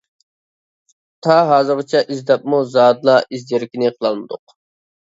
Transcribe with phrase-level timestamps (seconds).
[1.27, 4.61] تا ھازىرغىچە ئىزدەپمۇ زادىلا ئىز دېرىكىنى قىلالمىدۇق.